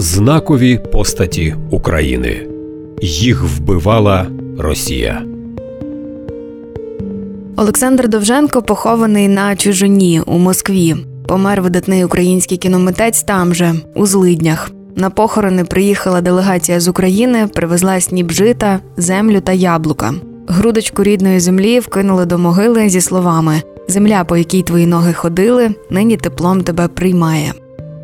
[0.00, 2.46] знакові постаті України.
[3.02, 4.26] Їх вбивала
[4.58, 5.22] Росія.
[7.56, 10.96] Олександр Довженко похований на чужині у Москві.
[11.26, 14.70] Помер видатний український кіномитець там же, у Злиднях.
[14.96, 20.14] На похорони приїхала делегація з України, привезла сніп жита, землю та яблука.
[20.48, 26.16] Грудочку рідної землі вкинули до могили зі словами: Земля, по якій твої ноги ходили, нині
[26.16, 27.52] теплом тебе приймає.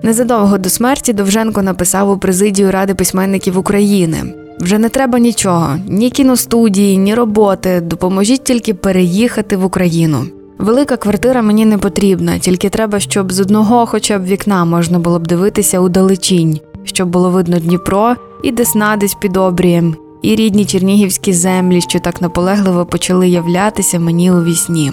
[0.05, 6.11] Незадовго до смерті Довженко написав у президію Ради письменників України: вже не треба нічого, ні
[6.11, 7.81] кіностудії, ні роботи.
[7.81, 10.25] Допоможіть тільки переїхати в Україну.
[10.59, 15.19] Велика квартира мені не потрібна, тільки треба, щоб з одного, хоча б вікна можна було
[15.19, 20.65] б дивитися у далечінь, щоб було видно Дніпро і Десна десь під обрієм, і рідні
[20.65, 24.93] чернігівські землі, що так наполегливо почали являтися мені у вісні.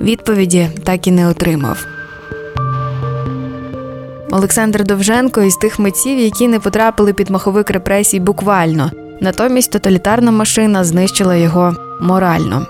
[0.00, 1.86] Відповіді так і не отримав.
[4.32, 8.90] Олександр Довженко із тих митців, які не потрапили під маховик репресій буквально.
[9.20, 12.66] Натомість тоталітарна машина знищила його морально.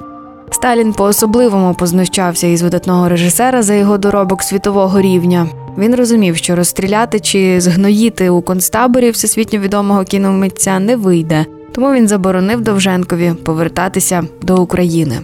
[0.51, 5.49] Сталін по-особливому познущався із видатного режисера за його доробок світового рівня.
[5.79, 12.09] Він розумів, що розстріляти чи згноїти у концтаборі всесвітньо відомого кіномитця не вийде, тому він
[12.09, 15.19] заборонив Довженкові повертатися до України.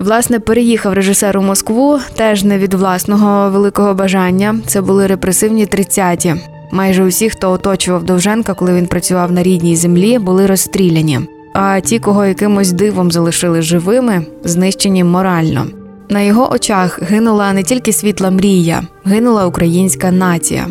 [0.00, 4.56] Власне, переїхав режисер у Москву теж не від власного великого бажання.
[4.66, 6.34] Це були репресивні тридцяті.
[6.72, 11.20] Майже усі, хто оточував Довженка, коли він працював на рідній землі, були розстріляні.
[11.54, 15.66] А ті, кого якимось дивом залишили живими, знищені морально.
[16.08, 20.66] На його очах гинула не тільки світла мрія, гинула українська нація.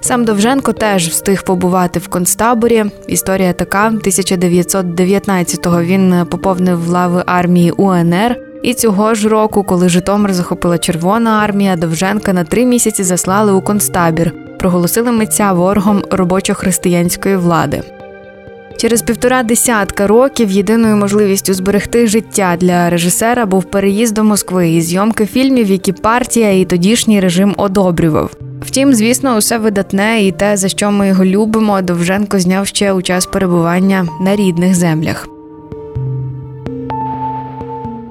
[0.00, 2.84] Сам Довженко теж встиг побувати в концтаборі.
[3.08, 8.45] Історія така: 1919-го він поповнив лави армії УНР.
[8.66, 13.60] І цього ж року, коли Житомир захопила Червона армія, Довженка на три місяці заслали у
[13.60, 17.82] концтабір, проголосили митця ворогом робочо-християнської влади.
[18.76, 24.80] Через півтора десятка років єдиною можливістю зберегти життя для режисера був переїзд до Москви і
[24.80, 28.30] зйомки фільмів, які партія і тодішній режим одобрював.
[28.60, 33.02] Втім, звісно, усе видатне і те, за що ми його любимо, Довженко зняв ще у
[33.02, 35.28] час перебування на рідних землях.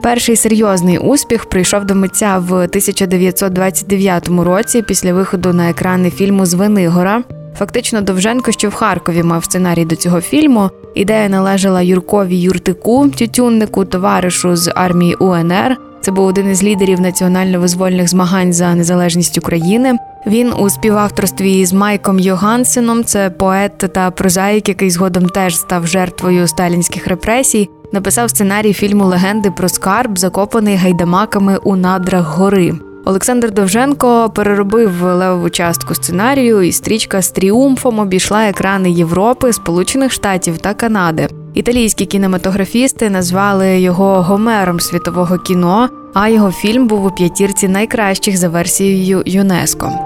[0.06, 7.24] Перший серйозний успіх прийшов до митця в 1929 році після виходу на екрани фільму Звенигора.
[7.58, 10.70] Фактично, Довженко, що в Харкові мав сценарій до цього фільму.
[10.96, 15.78] Ідея належала Юркові Юртику, тютюннику, товаришу з армії УНР.
[16.02, 19.94] Це був один із лідерів національно-визвольних змагань за незалежність України.
[20.28, 26.48] Він у співавторстві з Майком Йогансеном, це поет та прозаїк, який згодом теж став жертвою
[26.48, 27.70] сталінських репресій.
[27.92, 32.74] Написав сценарій фільму Легенди про скарб, закопаний гайдамаками у надрах гори.
[33.06, 40.58] Олександр Довженко переробив левову частку сценарію, і стрічка з тріумфом обійшла екрани Європи, Сполучених Штатів
[40.58, 41.28] та Канади.
[41.54, 48.50] Італійські кінематографісти назвали його гомером світового кіно, а його фільм був у п'ятірці найкращих за
[48.50, 50.05] версією ЮНЕСКО.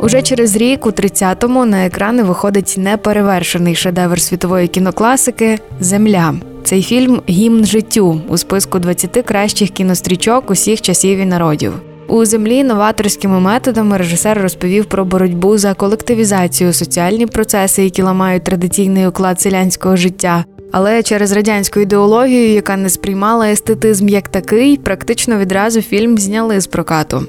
[0.00, 6.34] Уже через рік, у 30-му, на екрани виходить неперевершений шедевр світової кінокласики Земля.
[6.64, 11.72] Цей фільм гімн життю у списку 20 кращих кінострічок усіх часів і народів.
[12.08, 19.06] У землі новаторськими методами режисер розповів про боротьбу за колективізацію, соціальні процеси, які ламають традиційний
[19.06, 20.44] уклад селянського життя.
[20.72, 26.66] Але через радянську ідеологію, яка не сприймала естетизм як такий, практично відразу фільм зняли з
[26.66, 27.26] прокату.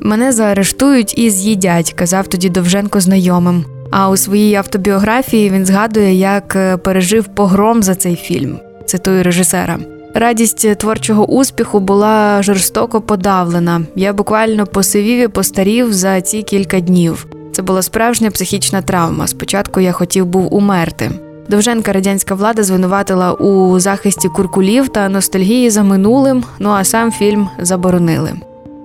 [0.00, 3.64] Мене заарештують і з'їдять, казав тоді Довженко знайомим.
[3.90, 8.58] А у своїй автобіографії він згадує, як е, пережив погром за цей фільм.
[8.86, 9.78] Цитую режисера.
[10.14, 13.82] Радість творчого успіху була жорстоко подавлена.
[13.96, 17.26] Я буквально посивів і постарів за ці кілька днів.
[17.52, 19.26] Це була справжня психічна травма.
[19.26, 21.10] Спочатку я хотів був умерти.
[21.48, 26.44] Довженка радянська влада звинуватила у захисті куркулів та ностальгії за минулим.
[26.58, 28.32] Ну а сам фільм заборонили.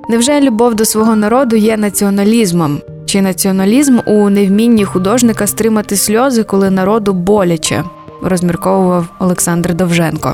[0.09, 2.79] Невже любов до свого народу є націоналізмом?
[3.05, 7.83] Чи націоналізм у невмінні художника стримати сльози, коли народу боляче?
[8.23, 10.33] розмірковував Олександр Довженко.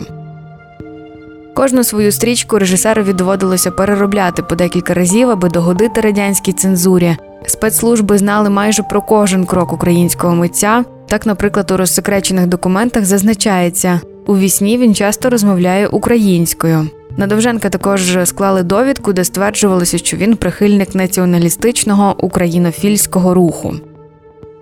[1.56, 7.18] Кожну свою стрічку режисерові доводилося переробляти по декілька разів, аби догодити радянській цензурі.
[7.46, 10.84] Спецслужби знали майже про кожен крок українського митця.
[11.08, 16.88] Так, наприклад, у розсекречених документах зазначається у вісні він часто розмовляє українською.
[17.18, 23.74] На Довженка також склали довідку, де стверджувалося, що він прихильник націоналістичного українофільського руху.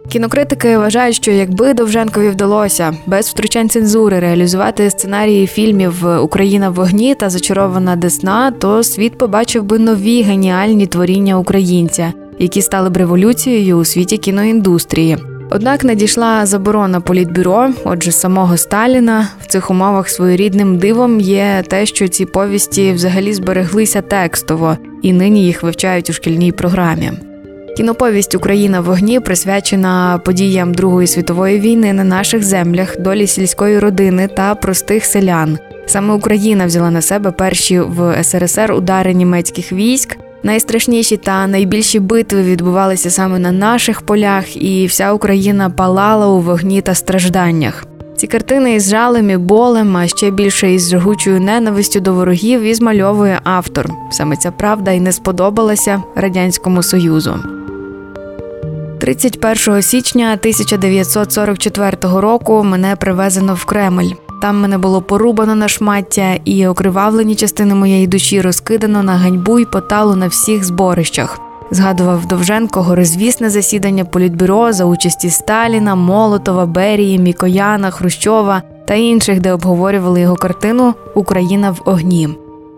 [0.09, 7.15] Кінокритики вважають, що якби Довженкові вдалося без втручань цензури реалізувати сценарії фільмів Україна в вогні
[7.15, 13.77] та зачарована Десна, то світ побачив би нові геніальні творіння українця, які стали б революцією
[13.77, 15.17] у світі кіноіндустрії.
[15.51, 19.27] Однак надійшла заборона політбюро, отже, самого Сталіна.
[19.41, 25.45] В цих умовах своєрідним дивом є те, що ці повісті взагалі збереглися текстово, і нині
[25.45, 27.11] їх вивчають у шкільній програмі.
[27.77, 34.27] Кіноповість Україна в вогні присвячена подіям Другої світової війни на наших землях, долі сільської родини
[34.27, 35.57] та простих селян.
[35.85, 40.17] Саме Україна взяла на себе перші в СРСР удари німецьких військ.
[40.43, 46.81] Найстрашніші та найбільші битви відбувалися саме на наших полях, і вся Україна палала у вогні
[46.81, 47.85] та стражданнях.
[48.15, 52.73] Ці картини із жалем і болем, а ще більше із жагучою ненавистю до ворогів, і
[52.73, 53.89] змальовує автор.
[54.11, 57.39] Саме ця правда і не сподобалася радянському союзу.
[58.99, 64.28] 31 січня 1944 року мене привезено в Кремль.
[64.41, 69.65] Там мене було порубано на шмаття, і окривавлені частини моєї душі розкидано на ганьбу й
[69.65, 71.39] поталу на всіх зборищах.
[71.71, 79.53] Згадував Довженко горозвісне засідання політбюро за участі Сталіна, Молотова, Берії, Мікояна, Хрущова та інших, де
[79.53, 82.29] обговорювали його картину Україна в огні.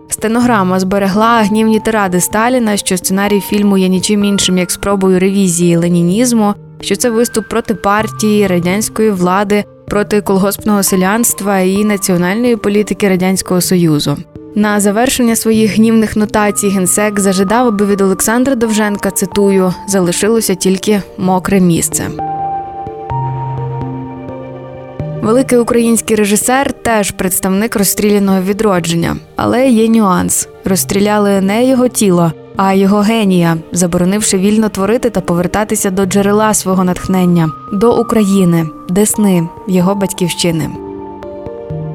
[0.08, 6.54] Стенограма зберегла гнівні тиради Сталіна, що сценарій фільму є нічим іншим як спробою ревізії ленінізму,
[6.80, 14.16] що це виступ проти партії, радянської влади, проти колгоспного селянства і національної політики радянського союзу.
[14.54, 21.60] На завершення своїх гнівних нотацій генсек зажидав, аби від Олександра Довженка цитую залишилося тільки мокре
[21.60, 22.04] місце.
[25.22, 32.72] Великий український режисер теж представник розстріляного відродження, але є нюанс: розстріляли не його тіло, а
[32.72, 39.94] його генія, заборонивши вільно творити та повертатися до джерела свого натхнення, до України, Десни, його
[39.94, 40.68] батьківщини.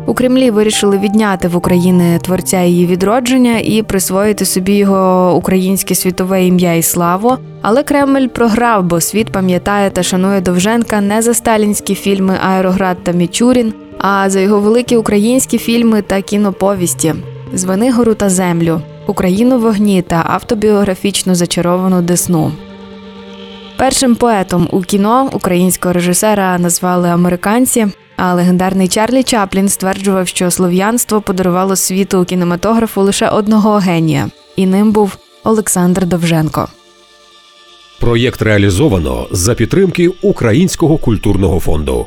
[0.07, 6.45] У Кремлі вирішили відняти в України творця її відродження і присвоїти собі його українське світове
[6.45, 7.37] ім'я і славу.
[7.61, 13.11] Але Кремль програв, бо світ пам'ятає та шанує Довженка не за сталінські фільми Аероград та
[13.11, 17.13] Мічурін, а за його великі українські фільми та кіноповісті
[17.53, 22.51] Звенигору та землю, Україну вогні та автобіографічно зачаровану Десну.
[23.77, 27.87] Першим поетом у кіно українського режисера назвали американці.
[28.17, 34.91] А легендарний Чарлі Чаплін стверджував, що слов'янство подарувало світу кінематографу лише одного генія, і ним
[34.91, 36.67] був Олександр Довженко.
[37.99, 42.05] Проєкт реалізовано за підтримки Українського культурного фонду.